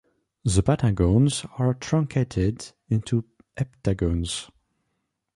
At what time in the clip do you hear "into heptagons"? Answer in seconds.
2.89-4.49